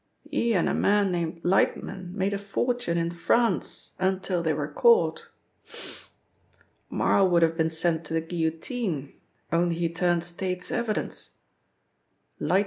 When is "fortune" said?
2.39-2.97